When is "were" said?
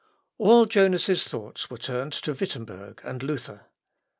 1.69-1.77